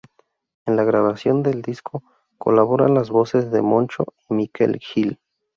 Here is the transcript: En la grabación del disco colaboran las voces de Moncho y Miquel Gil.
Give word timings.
En 0.65 0.77
la 0.77 0.83
grabación 0.83 1.43
del 1.43 1.61
disco 1.61 2.01
colaboran 2.39 2.95
las 2.95 3.11
voces 3.11 3.51
de 3.51 3.61
Moncho 3.61 4.05
y 4.27 4.33
Miquel 4.33 4.79
Gil. 4.79 5.19